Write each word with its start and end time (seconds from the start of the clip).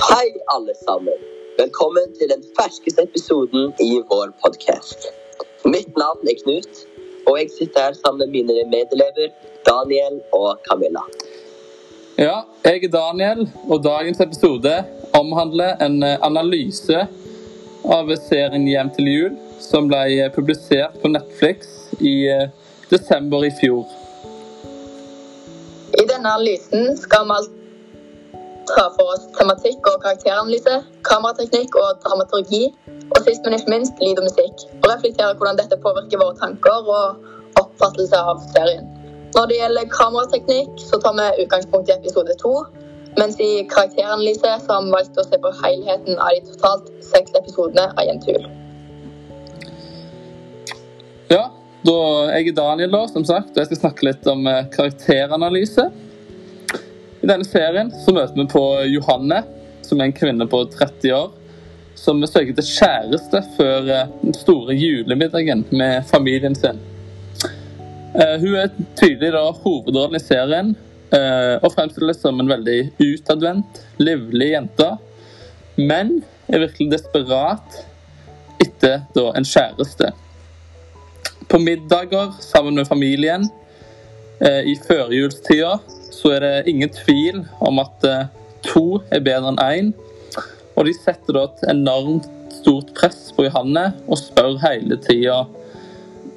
Hei, 0.00 0.28
alle 0.46 0.74
sammen. 0.86 1.18
Velkommen 1.58 2.14
til 2.18 2.30
den 2.32 2.44
ferskeste 2.56 3.02
episoden 3.02 3.72
i 3.84 3.98
vår 4.08 4.30
podkast. 4.44 5.10
Mitt 5.64 5.90
navn 6.00 6.30
er 6.30 6.38
Knut, 6.38 6.80
og 7.28 7.36
jeg 7.36 7.50
sitter 7.58 7.84
her 7.86 7.98
sammen 7.98 8.22
med 8.22 8.32
mine 8.36 8.64
medelever 8.72 9.28
Daniel 9.68 10.16
og 10.32 10.56
Camilla. 10.68 11.04
Ja, 12.16 12.38
jeg 12.64 12.84
er 12.88 12.94
Daniel, 12.96 13.44
og 13.68 13.84
dagens 13.84 14.24
episode 14.24 14.72
omhandler 15.20 15.76
en 15.84 16.02
eh, 16.02 16.16
analyse 16.24 17.04
av 17.84 18.16
serien 18.24 18.68
Hjem 18.72 18.96
til 18.96 19.12
jul, 19.12 19.38
som 19.60 19.92
ble 19.92 20.06
eh, 20.16 20.32
publisert 20.32 20.96
på 21.04 21.12
Netflix 21.12 21.76
i 22.00 22.16
eh, 22.32 22.48
desember 22.88 23.44
i 23.44 23.52
fjor. 23.60 23.84
I 25.92 26.08
denne 26.08 26.24
analysen 26.24 26.94
skal 26.96 27.28
vi 27.28 27.59
ta 28.74 28.86
for 28.96 29.12
oss 29.14 29.26
tematikk 29.38 29.86
og 29.90 30.02
karakteranalyse, 30.04 30.76
kamerateknikk 31.08 31.76
og 31.82 32.00
dramaturgi, 32.04 32.64
og 33.10 33.20
sist, 33.26 33.42
men 33.44 33.56
ikke 33.56 33.72
minst 33.74 34.02
lyd 34.02 34.20
og 34.22 34.26
musikk, 34.28 34.64
og 34.80 34.88
reflektere 34.92 35.34
hvordan 35.38 35.58
dette 35.60 35.78
påvirker 35.84 36.22
våre 36.22 36.36
tanker 36.42 36.90
og 36.96 37.60
oppfattelse 37.62 38.20
av 38.30 38.42
serien. 38.54 38.86
Når 39.34 39.50
det 39.50 39.58
gjelder 39.60 39.90
kamerateknikk, 39.94 40.72
så 40.88 40.98
tar 41.02 41.16
vi 41.18 41.44
utgangspunkt 41.44 41.90
i 41.90 41.96
episode 41.98 42.34
to, 42.42 42.54
mens 43.18 43.38
i 43.42 43.50
karakteranalyse 43.70 44.56
så 44.64 44.76
har 44.76 44.84
vi 44.86 44.94
valgt 44.94 45.18
å 45.18 45.26
se 45.26 45.38
på 45.42 45.54
helheten 45.62 46.18
av 46.18 46.34
de 46.34 46.42
totalt 46.52 46.90
seks 47.12 47.34
episodene 47.38 47.88
av 47.96 48.06
Jentul. 48.06 48.46
Ja, 51.30 51.48
da 51.86 51.98
jeg 52.34 52.50
er 52.50 52.56
Daniel, 52.58 52.92
da, 52.92 53.02
som 53.10 53.26
sagt, 53.26 53.54
og 53.54 53.62
jeg 53.62 53.70
skal 53.70 53.82
snakke 53.84 54.06
litt 54.10 54.26
om 54.30 54.46
eh, 54.50 54.66
karakteranalyse. 54.74 55.88
I 57.20 57.28
denne 57.28 57.44
serien 57.44 57.90
så 57.92 58.14
møter 58.16 58.36
vi 58.38 58.46
på 58.48 58.62
Johanne, 58.88 59.42
som 59.84 60.00
er 60.00 60.08
en 60.08 60.16
kvinne 60.16 60.46
på 60.48 60.62
30 60.72 61.12
år, 61.12 61.34
som 61.98 62.22
søker 62.24 62.54
til 62.56 62.64
kjæreste 62.64 63.42
før 63.58 63.90
eh, 63.92 64.14
den 64.22 64.36
store 64.36 64.76
julemiddagen 64.78 65.66
med 65.68 66.06
familien 66.08 66.56
sin. 66.56 66.80
Eh, 68.14 68.36
hun 68.40 68.56
er 68.56 68.72
tydelig 68.96 69.34
da 69.36 69.42
hovedrollen 69.52 70.16
i 70.16 70.22
serien, 70.22 70.72
eh, 71.12 71.58
og 71.60 71.74
fremstilles 71.74 72.22
som 72.24 72.40
en 72.40 72.48
veldig 72.48 72.78
utadvendt, 73.04 73.82
livlig 74.00 74.54
jente, 74.54 74.88
men 75.76 76.22
er 76.48 76.64
virkelig 76.64 76.94
desperat 76.96 77.82
etter 78.64 79.04
da 79.12 79.28
en 79.36 79.46
kjæreste. 79.46 80.14
På 81.52 81.60
middager 81.60 82.32
sammen 82.40 82.80
med 82.80 82.88
familien 82.88 83.44
i 84.40 84.74
førjulstida 84.86 85.74
så 86.20 86.34
er 86.36 86.44
det 86.44 86.68
ingen 86.68 86.90
tvil 86.92 87.42
om 87.64 87.80
at 87.80 88.04
eh, 88.04 88.28
to 88.66 89.00
er 89.12 89.22
bedre 89.24 89.54
enn 89.54 89.62
én. 89.64 89.90
Og 90.76 90.86
de 90.88 90.94
setter 90.96 91.36
da 91.36 91.46
et 91.48 91.66
enormt 91.72 92.28
stort 92.54 92.92
press 92.96 93.30
på 93.36 93.46
Johanne 93.46 93.90
og 94.06 94.20
spør 94.20 94.58
hele 94.64 94.98
tida 95.04 95.42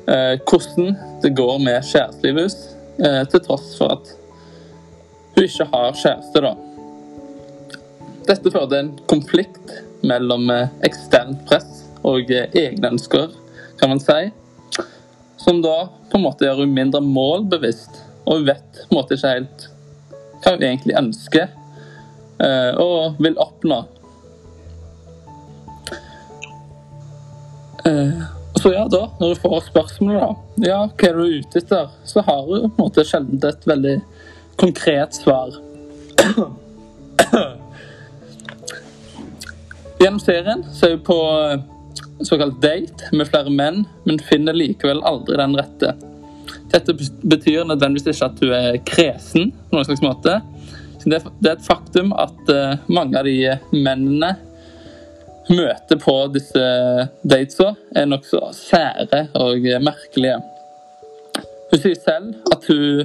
eh, 0.08 0.36
hvordan 0.40 0.94
det 1.24 1.34
går 1.36 1.58
med 1.64 1.90
kjærestelivet 1.90 2.44
hennes, 2.44 2.60
eh, 3.04 3.24
til 3.32 3.44
tross 3.44 3.74
for 3.80 3.98
at 3.98 4.14
hun 5.34 5.48
ikke 5.48 5.68
har 5.74 5.98
kjæreste, 5.98 6.44
da. 6.46 6.54
Dette 8.28 8.52
fører 8.54 8.70
til 8.70 8.80
en 8.80 8.94
konflikt 9.10 9.74
mellom 10.06 10.48
eh, 10.54 10.72
eksternt 10.88 11.44
press 11.50 11.84
og 12.04 12.32
eh, 12.32 12.48
egne 12.56 12.94
ønsker, 12.96 13.34
kan 13.80 13.92
man 13.92 14.04
si. 14.04 14.30
Som 15.44 15.62
da 15.62 15.90
på 16.12 16.18
en 16.18 16.24
måte 16.24 16.48
gjør 16.48 16.64
hun 16.64 16.76
mindre 16.76 17.02
målbevisst, 17.04 17.98
og 18.24 18.40
hun 18.40 18.48
vet 18.48 18.80
på 18.80 18.94
en 18.94 19.00
måte 19.00 19.18
ikke 19.18 19.34
helt 19.36 19.66
hva 20.44 20.54
hun 20.56 20.64
egentlig 20.64 20.96
ønsker 21.00 21.48
eh, 22.44 22.72
og 22.80 23.20
vil 23.24 23.36
oppnå. 23.42 23.80
Eh, 27.88 28.24
så 28.62 28.72
ja, 28.72 28.88
da, 28.88 29.10
når 29.20 29.34
du 29.34 29.36
får 29.44 29.60
spørsmålet 29.68 30.22
da, 30.22 30.32
ja, 30.70 30.80
hva 30.88 31.10
er 31.10 31.20
du 31.20 31.24
ute 31.42 31.60
etter, 31.60 31.92
så 32.08 32.24
har 32.24 32.42
hun 32.48 32.70
på 32.70 32.70
en 32.70 32.80
måte 32.86 33.04
sjelden 33.08 33.44
et 33.44 33.68
veldig 33.68 33.98
konkret 34.62 35.12
svar. 35.18 35.50
Gjennom 40.00 40.20
serien 40.24 40.64
så 40.72 40.88
er 40.88 40.96
hun 40.96 41.06
på 41.08 41.20
eh, 41.34 41.60
såkalt 42.22 42.62
date 42.62 43.10
med 43.12 43.28
flere 43.30 43.52
menn, 43.54 43.84
men 44.06 44.22
finner 44.22 44.56
likevel 44.56 45.02
aldri 45.08 45.38
den 45.40 45.58
rette. 45.58 45.94
Dette 46.74 46.96
betyr 47.22 47.66
nødvendigvis 47.68 48.16
ikke 48.16 48.30
at 48.30 48.42
du 48.42 48.54
er 48.56 48.80
kresen 48.86 49.52
på 49.54 49.78
noen 49.78 49.88
slags 49.88 50.04
måte. 50.06 50.40
Det 51.04 51.20
er 51.20 51.52
et 51.52 51.66
faktum 51.66 52.14
at 52.16 52.50
eh, 52.52 52.80
mange 52.88 53.20
av 53.20 53.28
de 53.28 53.36
mennene 53.76 54.32
møter 55.52 56.00
på 56.00 56.16
disse 56.32 56.64
datesa, 57.28 57.74
er 57.96 58.08
nokså 58.08 58.40
sære 58.56 59.26
og 59.36 59.68
merkelige. 59.84 60.38
Hun 61.72 61.82
sier 61.82 62.00
selv 62.00 62.54
at 62.54 62.70
hun 62.70 63.04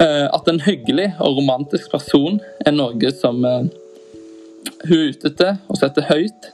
eh, 0.00 0.26
at 0.26 0.50
en 0.50 0.62
hyggelig 0.64 1.12
og 1.20 1.38
romantisk 1.38 1.92
person 1.92 2.40
er 2.66 2.74
noe 2.74 3.14
som 3.14 3.44
eh, 3.46 3.70
hun 4.84 4.98
er 4.98 5.10
ute 5.12 5.30
etter 5.30 5.58
og 5.68 5.78
setter 5.80 6.08
høyt. 6.10 6.53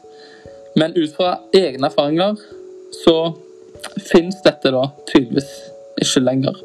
Men 0.78 0.94
ut 0.96 1.12
fra 1.16 1.36
egne 1.56 1.88
erfaringer 1.90 2.38
så 3.02 3.16
fins 4.10 4.38
dette 4.44 4.72
da 4.74 4.86
tydeligvis 5.10 5.50
ikke 6.00 6.22
lenger. 6.24 6.58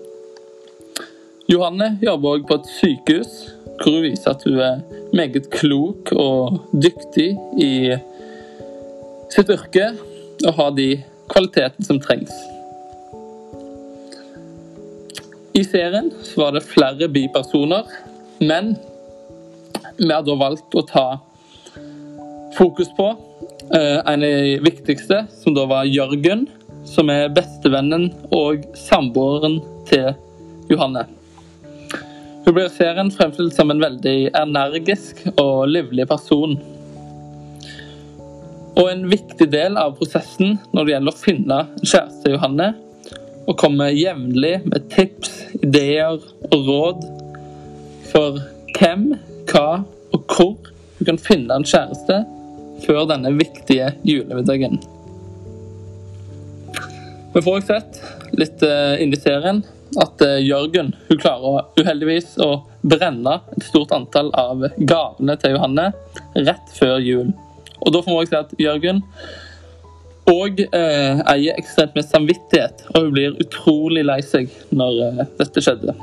Johanne 1.50 1.92
jobber 2.02 2.36
også 2.36 2.48
på 2.50 2.58
et 2.60 2.72
sykehus, 2.80 3.34
hvor 3.82 3.92
hun 3.98 4.06
viser 4.06 4.32
at 4.32 4.44
hun 4.48 4.60
er 4.66 4.82
meget 5.14 5.50
klok 5.54 6.12
og 6.16 6.60
dyktig 6.74 7.32
i 7.62 7.72
sitt 9.34 9.52
yrke 9.52 9.92
og 10.46 10.54
har 10.58 10.74
de 10.78 10.90
kvalitetene 11.30 11.86
som 11.86 12.02
trengs. 12.02 12.34
I 15.56 15.64
serien 15.64 16.10
var 16.36 16.52
det 16.56 16.66
flere 16.68 17.08
bipersoner, 17.08 17.86
men 18.42 18.74
vi 19.98 20.10
har 20.12 20.26
da 20.28 20.36
valgt 20.40 20.76
å 20.76 20.84
ta 20.90 21.06
fokus 22.58 22.92
på 22.98 23.10
eh, 23.76 24.00
en 24.00 24.24
av 24.24 24.30
de 24.30 24.60
viktigste, 24.66 25.26
som 25.44 25.56
da 25.56 25.66
var 25.70 25.90
Jørgen 25.90 26.48
som 26.86 27.10
er 27.10 27.32
bestevennen 27.34 28.10
og 28.36 28.66
samboeren 28.78 29.60
til 29.90 30.14
Johanne. 30.70 31.06
Hun 32.46 32.54
blir 32.54 32.68
i 32.70 32.76
serien 32.76 33.10
fremstilt 33.14 33.56
som 33.58 33.72
en 33.74 33.82
veldig 33.82 34.30
energisk 34.38 35.24
og 35.34 35.66
livlig 35.72 36.06
person. 36.10 36.60
Og 38.76 38.90
en 38.92 39.06
viktig 39.10 39.48
del 39.50 39.80
av 39.82 39.96
prosessen 39.98 40.60
når 40.76 40.86
det 40.86 40.94
gjelder 40.94 41.16
å 41.16 41.24
finne 41.24 41.60
kjæreste 41.82 42.36
Johanne, 42.36 42.74
og 43.46 43.58
komme 43.62 43.92
jevnlig 43.94 44.56
med 44.66 44.88
tips, 44.94 45.34
ideer 45.62 46.18
og 46.50 46.70
råd 46.70 47.04
for 48.10 48.40
hvem, 48.78 49.12
hva 49.50 49.84
og 50.14 50.34
hvor 50.34 50.72
du 50.98 51.04
kan 51.06 51.20
finne 51.22 51.54
en 51.54 51.68
kjæreste 51.68 52.24
før 52.84 53.06
denne 53.10 53.32
viktige 53.38 53.94
julemiddagen. 54.08 54.80
Vi 57.36 57.42
får 57.44 57.58
også 57.60 57.76
sett 57.76 58.38
litt 58.40 58.62
uh, 58.64 58.96
inn 59.02 59.14
i 59.16 59.20
serien 59.20 59.64
at 60.02 60.22
uh, 60.24 60.38
Jørgen 60.40 60.94
hun 61.10 61.20
klarer 61.20 61.66
uheldigvis 61.80 62.38
å 62.44 62.66
brenne 62.88 63.40
et 63.56 63.66
stort 63.68 63.92
antall 63.96 64.32
av 64.40 64.64
gavene 64.78 65.36
til 65.42 65.56
Johanne 65.56 65.90
rett 66.36 66.78
før 66.78 67.02
jul. 67.04 67.34
Og 67.82 67.92
Da 67.92 68.02
får 68.02 68.12
vi 68.12 68.22
også 68.22 68.32
se 68.32 68.44
at 68.44 68.56
Jørgen 68.62 69.04
og 70.26 70.58
eh, 70.58 71.20
eier 71.30 71.54
ekstremt 71.54 71.94
med 71.94 72.08
samvittighet, 72.08 72.80
og 72.96 73.04
hun 73.04 73.12
blir 73.14 73.36
utrolig 73.44 74.02
lei 74.08 74.18
seg 74.26 74.50
når 74.74 75.20
dette 75.38 75.62
skjedde. 75.62 75.94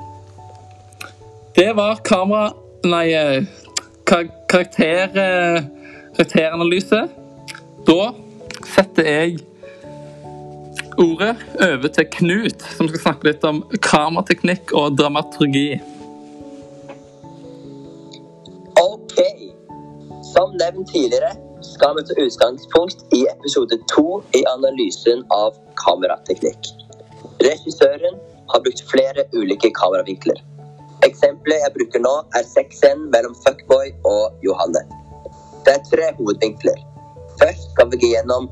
Det 1.59 1.73
var 1.75 1.99
kamera... 2.07 2.53
Nei, 2.87 3.09
karakter, 4.07 5.11
karakteranalyse. 6.17 7.07
Da 7.87 8.13
setter 8.75 9.09
jeg 9.09 9.39
ordet 11.01 11.37
over 11.57 11.89
til 11.89 12.07
Knut, 12.17 12.65
som 12.77 12.89
skal 12.91 13.01
snakke 13.07 13.31
litt 13.31 13.47
om 13.49 13.63
kamerateknikk 13.83 14.75
og 14.77 14.99
dramaturgi. 14.99 15.81
OK. 18.83 19.17
Som 20.33 20.55
nevnt 20.61 20.93
tidligere 20.93 21.33
skal 21.67 21.97
vi 21.97 22.05
ta 22.07 22.19
utgangspunkt 22.27 23.05
i 23.15 23.25
episode 23.31 23.79
to 23.91 24.23
i 24.37 24.45
analysen 24.53 25.25
av 25.35 25.59
kamerateknikk. 25.81 26.73
Regissøren 27.43 28.19
har 28.53 28.65
brukt 28.65 28.83
flere 28.91 29.27
ulike 29.35 29.71
kameravinkler. 29.75 30.41
Eksempelet 31.03 31.65
jeg 31.65 31.75
bruker 31.79 32.03
nå, 32.05 32.17
er 32.39 32.47
sexscenen 32.47 33.09
mellom 33.15 33.35
Fuckboy 33.43 33.91
og 34.07 34.45
Johanne. 34.47 34.85
Det 35.67 35.73
er 35.77 35.83
tre 35.91 36.07
hovedvinkler. 36.19 36.79
Først 37.41 37.69
skal 37.73 37.91
vi 37.93 37.99
gå 38.03 38.09
gjennom 38.15 38.49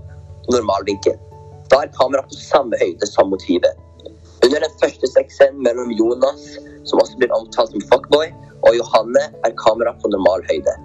normalvinkel. 0.55 1.17
Da 1.71 1.81
er 1.85 1.91
kameraet 1.97 2.31
på 2.31 2.39
samme 2.39 2.79
høyde 2.83 3.07
som 3.11 3.33
motivet. 3.35 3.75
Under 4.45 4.63
den 4.65 4.77
første 4.83 5.11
sexscenen 5.11 5.59
mellom 5.67 5.91
Jonas, 5.99 6.45
som 6.89 7.03
også 7.03 7.19
blir 7.19 7.35
omtalt 7.35 7.75
som 7.75 7.83
fuckboy, 7.91 8.31
og 8.67 8.79
Johanne 8.79 9.25
er 9.47 9.57
kameraet 9.65 9.99
på 10.03 10.13
normal 10.15 10.47
høyde. 10.51 10.77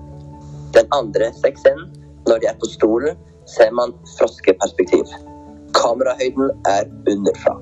Den 0.77 0.89
andre 0.97 1.29
sexscenen, 1.43 1.93
når 2.27 2.41
de 2.41 2.49
er 2.51 2.57
på 2.63 2.71
stolen, 2.73 3.21
ser 3.55 3.71
man 3.79 3.93
froskeperspektiv. 4.17 5.05
Kamerahøyden 5.77 6.49
er 6.73 6.89
underfra. 7.13 7.55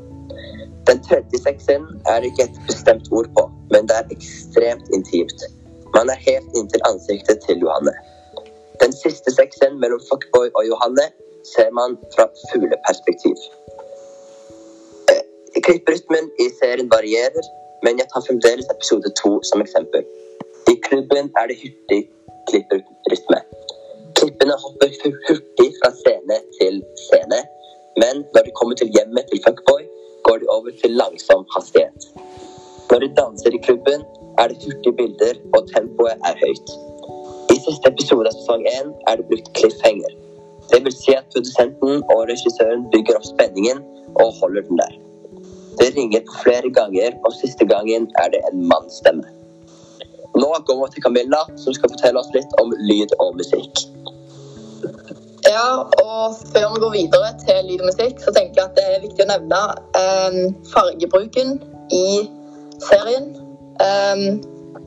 Den 0.88 1.04
tredje 1.04 1.44
sexscenen 1.44 2.01
er 2.12 2.24
det 2.24 2.31
ikke 2.31 2.48
et 2.48 2.63
bestemt 2.68 3.12
ord 3.12 3.27
på, 3.36 3.45
men 3.75 3.92
det 3.92 4.00
er 4.00 4.16
ekstremt 4.16 4.88
intimt. 4.95 5.45
Man 5.95 6.09
er 6.09 6.25
helt 6.30 6.57
inntil 6.59 6.83
ansiktet 6.89 7.44
til 7.48 7.59
Johanne. 7.59 7.94
Den 8.83 8.94
siste 9.03 9.31
sexen 9.39 9.80
mellom 9.81 10.01
Fuckboy 10.09 10.47
og 10.57 10.63
Johanne 10.71 11.06
ser 11.53 11.69
man 11.80 11.95
fra 12.15 12.25
fugleperspektiv. 12.50 13.38
Eh, 15.12 15.24
Klipprytmen 15.65 16.25
i 16.44 16.47
serien 16.59 16.89
varierer, 16.95 17.45
men 17.85 18.00
jeg 18.01 18.07
tar 18.13 18.25
fremdeles 18.27 18.68
episode 18.75 19.09
to 19.21 19.31
som 19.50 19.63
eksempel. 19.65 20.03
I 20.74 20.75
klubben 20.88 21.31
er 21.39 21.45
det 21.51 21.57
hurtig 21.63 22.01
klipprytme. 22.50 23.39
Klippene 24.19 24.56
hopper 24.63 24.89
hu- 25.01 25.19
hurtig 25.27 25.69
fra 25.80 25.89
scene 26.01 26.38
til 26.59 26.75
scene, 27.06 27.39
men 28.01 28.15
når 28.33 28.41
de 28.47 28.57
kommer 28.59 28.75
til 28.81 28.91
hjemmet 28.95 29.25
til 29.31 29.44
Fuckboy, 29.47 29.83
går 30.27 30.38
de 30.44 30.47
over 30.57 30.71
til 30.81 30.91
langsom 31.01 31.45
hastighet. 31.56 32.00
Når 32.91 33.00
de 33.03 33.09
danser 33.21 33.51
i 33.57 33.63
klubben, 33.68 34.01
er 34.41 34.47
det 34.51 34.57
hurtige 34.63 34.95
bilder, 35.00 35.35
og 35.56 35.62
tempoet 35.75 36.18
er 36.30 36.35
høyt. 36.44 36.69
Siste 37.63 37.88
episode 37.88 38.27
av 38.27 38.36
sesong 38.36 38.65
én 38.68 38.92
er 39.07 39.19
det 39.19 39.27
brukt 39.30 39.50
cliffhanger. 39.56 40.15
Det 40.71 40.80
vil 40.83 40.95
si 40.95 41.13
at 41.15 41.30
produsenten 41.31 42.01
og 42.12 42.25
regissøren 42.27 42.83
bygger 42.92 43.19
opp 43.19 43.27
spenningen 43.30 43.80
og 44.19 44.33
holder 44.42 44.65
den 44.68 44.81
der. 44.81 44.98
Det 45.80 45.89
ringer 45.95 46.25
på 46.27 46.42
flere 46.44 46.69
ganger, 46.75 47.15
og 47.25 47.33
siste 47.38 47.65
gangen 47.65 48.10
er 48.24 48.30
det 48.36 48.42
en 48.50 48.65
mannsstemme. 48.71 49.25
Nå 50.36 50.50
går 50.68 50.80
vi 50.81 50.92
til 50.94 51.06
Camilla, 51.06 51.42
som 51.63 51.75
skal 51.77 51.92
fortelle 51.94 52.19
oss 52.19 52.31
litt 52.36 52.54
om 52.62 52.74
lyd 52.89 53.15
og 53.24 53.36
musikk. 53.39 53.86
Ja, 55.48 55.83
og 56.04 56.38
før 56.54 56.69
vi 56.74 56.83
går 56.83 56.95
videre 57.00 57.33
til 57.45 57.68
lyd 57.69 57.83
og 57.83 57.92
musikk, 57.92 58.19
så 58.24 58.33
tenker 58.36 58.62
jeg 58.62 58.69
at 58.71 58.80
det 58.80 58.88
er 58.89 59.04
viktig 59.07 59.25
å 59.25 59.31
nevne 59.33 59.62
eh, 60.00 60.39
fargebruken 60.74 61.59
i 61.95 62.07
serien. 62.89 63.31
Eh, 63.88 64.25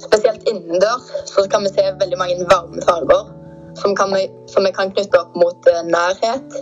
spesielt 0.02 0.44
innendørs 0.48 1.08
så 1.30 1.46
kan 1.50 1.64
vi 1.64 1.72
se 1.72 1.84
veldig 2.00 2.18
mange 2.20 2.46
varme 2.50 2.82
farger 2.84 3.32
som, 3.80 3.94
vi, 4.14 4.30
som 4.46 4.64
vi 4.64 4.72
kan 4.72 4.92
knytte 4.92 5.20
opp 5.20 5.34
mot 5.36 5.68
eh, 5.70 5.82
nærhet. 5.84 6.56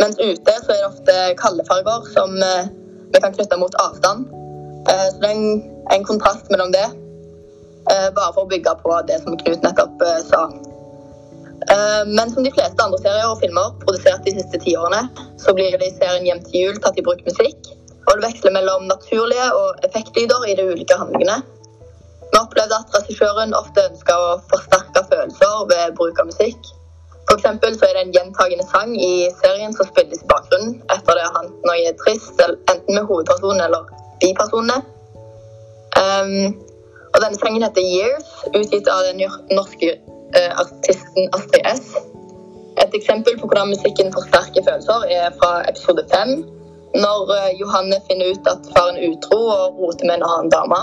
Mens 0.00 0.18
ute 0.18 0.54
så 0.64 0.72
er 0.72 0.80
det 0.80 0.88
ofte 0.88 1.18
kalde 1.40 1.66
farger 1.68 2.08
som 2.14 2.34
eh, 2.42 2.70
vi 3.14 3.22
kan 3.22 3.34
knytte 3.34 3.58
mot 3.60 3.76
avstand. 3.82 4.26
Eh, 4.90 5.06
så 5.12 5.22
det 5.22 5.30
er 5.30 5.36
en, 5.36 5.62
en 5.94 6.06
kontrast 6.08 6.50
mellom 6.50 6.74
det, 6.74 6.88
bare 7.82 8.30
for 8.30 8.44
å 8.44 8.50
bygge 8.50 8.76
på 8.78 8.96
det 9.08 9.16
som 9.24 9.34
Knut 9.40 9.64
nettopp 9.66 10.04
sa. 10.28 10.44
Men 12.06 12.30
som 12.30 12.44
de 12.46 12.52
fleste 12.54 12.78
andre 12.84 13.00
serier 13.02 13.26
og 13.26 13.40
filmer 13.42 13.72
produsert 13.82 14.22
de 14.22 14.36
siste 14.36 14.60
tiårene, 14.62 15.00
så 15.42 15.50
blir 15.56 15.74
det 15.74 15.88
i 15.88 15.96
serien 15.96 16.28
Hjem 16.28 16.44
til 16.46 16.60
jul 16.60 16.78
tatt 16.78 17.00
i 17.00 17.02
bruk 17.02 17.24
musikk. 17.26 17.72
Og 18.06 18.20
det 18.20 18.28
veksler 18.28 18.54
mellom 18.54 18.86
naturlige 18.86 19.48
og 19.58 19.82
effektlyder 19.88 20.46
i 20.46 20.54
de 20.58 20.68
ulike 20.70 21.00
handlingene. 21.00 21.40
Vi 22.32 22.38
opplevde 22.40 22.78
at 22.80 22.94
regissøren 22.96 23.52
ofte 23.54 23.82
ønska 23.90 24.14
å 24.16 24.30
forsterke 24.52 25.02
følelser 25.10 25.66
ved 25.72 25.98
bruk 25.98 26.20
av 26.22 26.30
musikk. 26.30 26.70
For 27.28 27.40
så 27.40 27.52
er 27.52 27.96
det 27.96 28.00
en 28.02 28.14
gjentagende 28.16 28.64
sang 28.68 28.94
i 28.96 29.28
serien 29.40 29.74
som 29.76 29.86
spilles 29.88 30.24
i 30.24 30.28
bakgrunnen 30.30 30.74
etter 30.94 31.18
det 31.18 31.26
han 31.36 31.50
hendt 31.52 31.88
er 31.90 31.98
trist, 32.00 32.40
enten 32.42 32.96
med 32.96 33.06
hovedpersonen 33.08 33.62
eller 33.66 33.86
bipersonene. 34.20 34.80
Um, 36.02 36.56
og 37.12 37.18
denne 37.22 37.38
sangen 37.38 37.62
heter 37.62 37.84
'Years', 37.84 38.32
utgitt 38.58 38.88
av 38.88 39.04
den 39.08 39.20
norske 39.58 39.92
uh, 40.36 40.52
artisten 40.62 41.28
Astrid 41.36 41.68
S. 41.76 41.92
Et 42.82 42.94
eksempel 43.00 43.36
på 43.38 43.46
hvordan 43.46 43.72
musikken 43.74 44.12
forsterker 44.16 44.64
følelser, 44.68 45.04
er 45.20 45.30
fra 45.38 45.52
episode 45.68 46.04
fem, 46.14 46.30
når 47.04 47.20
uh, 47.36 47.50
Johanne 47.60 48.00
finner 48.08 48.32
ut 48.32 48.52
at 48.54 48.72
faren 48.72 48.96
er 48.96 49.12
utro 49.12 49.40
og 49.56 49.80
roter 49.80 50.08
med 50.08 50.20
en 50.20 50.28
annen 50.30 50.52
dame. 50.56 50.80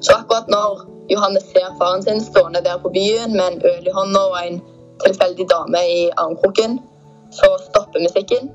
Så 0.00 0.14
akkurat 0.14 0.48
når 0.48 0.84
Johanne 1.10 1.40
ser 1.40 1.74
faren 1.80 2.02
sin 2.02 2.20
stående 2.22 2.60
der 2.64 2.78
på 2.82 2.92
byen 2.94 3.32
med 3.36 3.46
en 3.52 3.62
øl 3.70 3.86
i 3.86 3.94
hånda 3.98 4.22
og 4.30 4.38
en 4.46 4.60
tilfeldig 5.04 5.46
dame 5.50 5.80
i 5.98 6.00
armkroken, 6.22 6.78
så 7.38 7.48
stopper 7.68 8.04
musikken. 8.06 8.50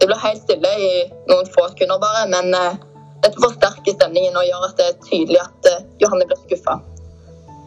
Det 0.00 0.08
blir 0.08 0.24
helt 0.26 0.42
stille 0.42 0.72
i 0.88 0.92
noen 1.30 1.48
få 1.54 1.68
sekunder 1.72 2.00
bare, 2.00 2.26
men 2.34 2.54
eh, 2.54 2.78
dette 3.24 3.40
forsterker 3.42 3.96
stemningen 3.96 4.36
og 4.36 4.48
gjør 4.48 4.68
at 4.68 4.76
det 4.80 4.86
er 4.88 5.02
tydelig 5.08 5.40
at 5.42 5.70
eh, 5.72 5.84
Johanne 6.02 6.28
blir 6.28 6.40
skuffa. 6.44 6.78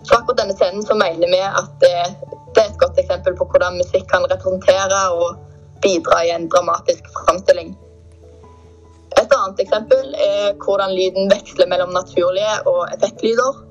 Så 0.06 0.16
akkurat 0.18 0.42
denne 0.42 0.58
scenen 0.58 0.86
så 0.86 0.98
mener 0.98 1.30
vi 1.34 1.42
at 1.46 1.72
det 1.84 1.94
er 2.04 2.66
et 2.66 2.82
godt 2.82 2.98
eksempel 3.02 3.36
på 3.38 3.48
hvordan 3.52 3.78
musikk 3.82 4.08
kan 4.10 4.26
representere 4.32 5.02
og 5.14 5.38
bidra 5.84 6.24
i 6.26 6.34
en 6.36 6.50
dramatisk 6.50 7.10
framstilling. 7.18 7.76
Et 9.40 9.44
annet 9.46 9.60
eksempel 9.64 10.08
er 10.20 10.48
hvordan 10.60 10.92
lyden 10.92 11.30
veksler 11.32 11.68
mellom 11.72 11.94
naturlige 11.96 12.56
og 12.68 12.82
effektlyder. 12.96 13.62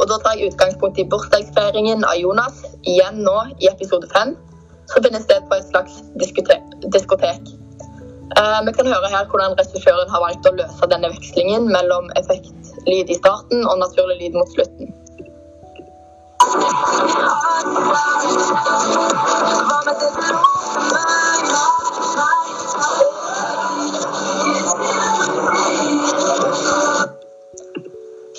Og 0.00 0.04
da 0.08 0.16
tar 0.22 0.38
jeg 0.38 0.48
utgangspunkt 0.48 0.96
i 1.02 1.04
bursdagsfeiringen 1.12 2.06
av 2.08 2.16
Jonas, 2.16 2.62
igjen 2.88 3.20
nå 3.26 3.34
i 3.60 3.68
episode 3.68 4.08
fem, 4.14 4.32
som 4.88 5.04
finner 5.04 5.20
sted 5.20 5.44
på 5.50 5.58
et 5.58 5.66
slags 5.68 5.98
diskotek. 6.22 7.52
Eh, 8.40 8.60
vi 8.64 8.72
kan 8.78 8.88
høre 8.94 9.12
her 9.12 9.28
hvordan 9.28 9.58
regissøren 9.60 10.08
har 10.14 10.24
valgt 10.24 10.48
å 10.48 10.56
løse 10.56 10.88
denne 10.94 11.12
vekslingen 11.12 11.68
mellom 11.68 12.08
effektlyd 12.22 13.12
i 13.12 13.20
starten 13.20 13.68
og 13.68 13.76
naturlig 13.84 14.22
lyd 14.22 14.40
mot 14.40 14.56
slutten. 14.56 14.88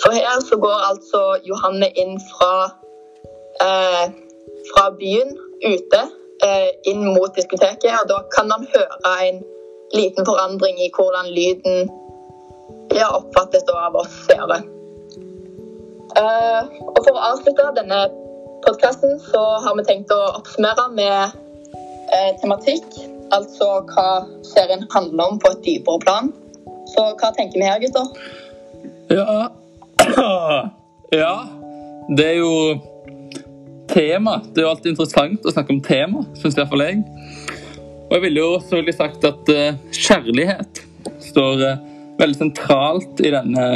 For 0.02 0.12
her 0.18 0.40
så 0.50 0.58
går 0.58 0.78
altså 0.90 1.22
Johanne 1.50 1.90
inn 2.02 2.18
fra, 2.32 2.54
eh, 3.66 4.06
fra 4.72 4.86
byen 5.00 5.36
ute 5.66 6.02
eh, 6.48 6.70
inn 6.90 7.06
mot 7.06 7.36
diskoteket, 7.36 7.94
og 8.02 8.10
da 8.10 8.22
kan 8.36 8.50
man 8.50 8.66
høre 8.74 9.16
en 9.28 9.44
liten 9.94 10.26
forandring 10.26 10.80
i 10.82 10.92
hvordan 10.96 11.30
lyden 11.38 11.92
ja, 12.96 13.08
oppfattes 13.20 13.68
av 13.76 13.96
oss 13.96 14.16
seere. 14.28 14.62
Eh, 16.20 16.62
og 16.92 17.00
for 17.06 17.16
å 17.16 17.28
avslutte 17.32 17.70
denne 17.78 18.02
podkasten 18.66 19.18
så 19.30 19.42
har 19.64 19.78
vi 19.78 19.88
tenkt 19.88 20.12
å 20.14 20.20
oppsummere 20.40 20.90
med 20.98 21.38
eh, 22.12 22.32
tematikk, 22.42 22.88
altså 23.36 23.70
hva 23.94 24.10
serien 24.46 24.88
handler 24.94 25.34
om 25.34 25.40
på 25.42 25.54
et 25.54 25.64
dypere 25.68 26.04
plan. 26.04 26.34
Så 26.92 27.08
hva 27.20 27.32
tenker 27.38 27.60
vi 27.60 27.68
her, 27.68 27.82
gutter? 27.82 28.06
Ja 29.12 29.52
Ja. 31.12 31.34
Det 32.16 32.26
er 32.26 32.38
jo 32.40 32.54
tema. 33.92 34.38
Det 34.54 34.62
er 34.62 34.66
jo 34.66 34.72
alltid 34.72 34.94
interessant 34.94 35.46
å 35.46 35.54
snakke 35.54 35.76
om 35.76 35.82
tema, 35.84 36.24
syns 36.40 36.58
iallfall 36.58 36.84
jeg. 36.86 37.02
Og 38.08 38.16
jeg 38.16 38.24
ville 38.26 38.44
jo 38.44 38.60
selvfølgelig 38.60 38.96
sagt 38.98 39.28
at 39.28 39.52
eh, 39.52 39.78
kjærlighet 39.96 40.82
står 41.24 41.64
eh, 41.68 41.84
veldig 42.20 42.40
sentralt 42.40 43.22
i 43.24 43.32
denne 43.34 43.68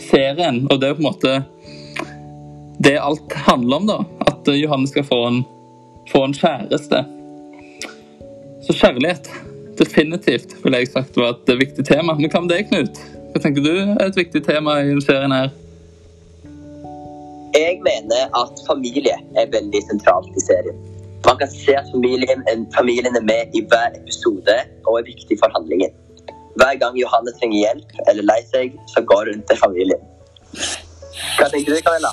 serien. 0.00 0.62
Og 0.70 0.80
det 0.80 0.88
er 0.88 0.94
jo 0.94 0.98
på 1.00 1.04
en 1.04 1.10
måte 1.10 1.34
det 2.84 2.96
alt 3.00 3.32
handler 3.46 3.80
om, 3.80 3.88
da. 3.88 3.98
At 4.28 4.48
Johanne 4.52 4.88
skal 4.88 5.06
få 5.08 5.20
en, 5.30 5.42
få 6.12 6.24
en 6.26 6.36
kjæreste. 6.36 7.02
Så 8.66 8.76
kjærlighet, 8.76 9.30
definitivt, 9.78 10.56
ville 10.64 10.80
jeg 10.82 10.90
sagt 10.92 11.16
var 11.18 11.36
et 11.36 11.52
viktig 11.60 11.84
tema. 11.86 12.16
Men 12.16 12.30
hva 12.32 12.42
med 12.44 12.52
deg, 12.54 12.68
Knut? 12.70 13.00
Hva 13.32 13.42
tenker 13.44 13.64
du 13.64 13.72
er 13.76 14.06
et 14.06 14.18
viktig 14.18 14.42
tema 14.46 14.78
i 14.80 14.90
denne 14.90 15.04
serien 15.04 15.34
her? 15.34 15.52
Jeg 17.56 17.78
mener 17.84 18.32
at 18.36 18.60
familie 18.66 19.16
er 19.40 19.48
veldig 19.52 19.80
sentralt 19.88 20.32
i 20.36 20.42
serien. 20.44 20.76
Man 21.26 21.38
kan 21.40 21.50
se 21.50 21.74
at 21.76 21.88
familien, 21.92 22.44
familien 22.76 23.16
er 23.16 23.24
med 23.24 23.54
i 23.56 23.62
hver 23.70 23.96
episode 23.98 24.56
og 24.86 24.98
er 25.00 25.06
viktig 25.08 25.38
for 25.40 25.52
handlingen. 25.56 25.94
Hver 26.60 26.76
gang 26.80 26.98
Johanne 27.00 27.32
trenger 27.38 27.58
hjelp 27.58 27.96
eller 28.10 28.28
lei 28.28 28.38
seg, 28.52 28.76
så 28.92 29.02
går 29.10 29.32
hun 29.32 29.42
til 29.48 29.58
familien. 29.60 30.04
Hva 31.36 31.48
tenker 31.52 31.74
du, 31.74 31.80
Camilla? 31.84 32.12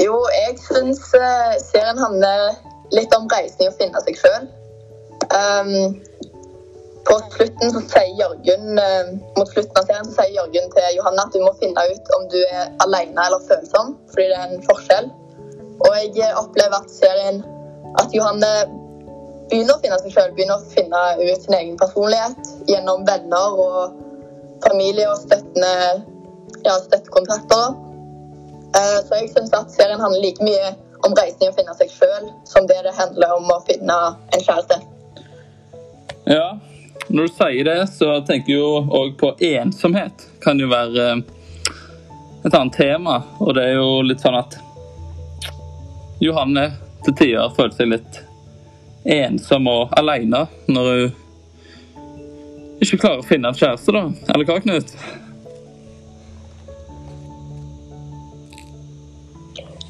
Jo, 0.00 0.16
jeg 0.34 0.56
syns 0.64 1.02
eh, 1.16 1.56
serien 1.62 2.00
handler 2.00 2.56
litt 2.96 3.12
om 3.16 3.28
reising 3.30 3.68
og 3.70 3.76
finne 3.78 4.00
seg 4.06 4.18
sjøl. 4.20 4.48
På 7.08 7.16
slutten 7.36 7.72
så 7.74 7.80
sier 7.90 8.14
Jørgen 8.20 8.78
eh, 8.80 9.10
mot 9.36 9.50
slutten 9.50 9.80
av 9.80 9.88
serien 9.88 10.06
så 10.08 10.14
sier 10.18 10.38
Jørgen 10.38 10.70
til 10.72 10.96
Johanne 10.98 11.26
at 11.26 11.34
du 11.34 11.42
må 11.42 11.52
finne 11.60 11.84
ut 11.90 12.14
om 12.16 12.24
du 12.32 12.38
er 12.44 12.70
alene 12.84 13.26
eller 13.26 13.44
følsom, 13.48 13.92
fordi 14.12 14.30
det 14.30 14.38
er 14.38 14.54
en 14.54 14.64
forskjell. 14.68 15.10
Og 15.84 15.98
jeg 15.98 16.14
eh, 16.24 16.38
opplever 16.40 16.78
at 16.80 16.94
serien 16.94 17.42
at 18.00 18.16
Johanne 18.16 18.50
begynner 19.50 19.76
å 19.76 19.82
finne 19.82 20.00
seg 20.00 20.16
sjøl, 20.16 20.32
begynner 20.36 20.60
å 20.60 20.72
finne 20.72 21.02
ut 21.20 21.44
sin 21.44 21.58
egen 21.58 21.76
personlighet 21.80 22.52
gjennom 22.70 23.04
venner 23.08 23.60
og 23.66 24.00
familie 24.64 25.10
og 25.10 25.20
støttende 25.20 25.74
ja, 26.64 26.78
støttekontakter. 26.86 27.76
Eh, 28.74 28.98
Så 29.04 29.20
jeg 29.20 29.32
syns 29.34 29.52
at 29.54 29.72
serien 29.74 30.00
handler 30.00 30.24
like 30.24 30.44
mye 30.44 30.74
om 31.04 31.12
reisen 31.18 31.44
i 31.44 31.52
å 31.52 31.56
finne 31.56 31.74
seg 31.76 31.92
sjøl 31.92 32.30
som 32.48 32.68
det 32.70 32.80
det 32.86 32.94
handler 32.96 33.36
om 33.36 33.50
å 33.52 33.60
finne 33.68 33.98
en 34.32 34.46
kjæreste. 34.46 34.80
Ja, 36.24 36.54
når 37.08 37.28
du 37.28 37.34
sier 37.36 37.64
det, 37.64 37.78
så 37.92 38.20
tenker 38.26 38.54
jeg 38.54 38.60
jo 38.60 38.84
òg 38.96 39.16
på 39.20 39.34
ensomhet. 39.44 40.24
Kan 40.44 40.60
jo 40.60 40.70
være 40.72 41.08
eh, 41.10 41.24
et 42.44 42.54
annet 42.54 42.76
tema. 42.76 43.18
Og 43.40 43.54
det 43.56 43.66
er 43.68 43.76
jo 43.78 44.00
litt 44.06 44.24
sånn 44.24 44.38
at 44.38 44.56
Johanne 46.24 46.70
til 47.04 47.16
tider 47.18 47.52
føler 47.56 47.76
seg 47.76 47.92
litt 47.92 48.22
ensom 49.04 49.68
og 49.68 49.92
aleine 49.98 50.46
når 50.72 50.88
hun 50.94 51.12
ikke 52.84 52.98
klarer 53.02 53.20
å 53.20 53.26
finne 53.26 53.50
en 53.52 53.58
kjæreste, 53.58 53.92
da. 53.92 54.08
Eller 54.32 54.48
hva, 54.48 54.58
Knut? 54.64 54.96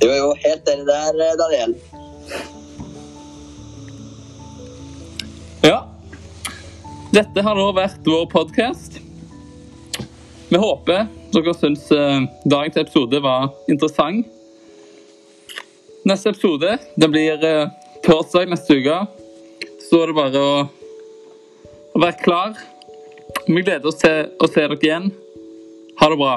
Jo, 0.02 0.10
jo 0.10 0.34
helt 0.42 0.68
enig 0.68 0.86
der, 0.90 1.22
eh, 1.24 1.36
Daniel. 1.40 1.74
Ja. 5.64 5.93
Dette 7.14 7.42
har 7.46 7.54
nå 7.54 7.68
vært 7.76 8.08
vår 8.10 8.24
podkast. 8.26 8.96
Vi 10.48 10.58
håper 10.58 11.04
dere 11.30 11.52
syns 11.54 11.84
dagen 11.86 12.24
dagens 12.42 12.78
episode 12.80 13.20
var 13.22 13.52
interessant. 13.70 14.26
Neste 16.02 16.32
episode 16.32 16.72
det 16.98 17.08
blir 17.12 17.46
eh, 17.46 17.70
torsdag 18.02 18.50
neste 18.50 18.80
uke. 18.80 18.96
Så 19.84 20.00
er 20.02 20.10
det 20.10 20.16
bare 20.18 20.42
å 20.42 22.00
være 22.02 22.18
klar. 22.24 22.58
Vi 23.46 23.62
gleder 23.62 23.86
oss 23.92 24.02
til 24.02 24.34
å 24.42 24.50
se 24.50 24.66
dere 24.66 24.80
igjen. 24.82 25.06
Ha 26.02 26.10
det 26.10 26.18
bra. 26.18 26.34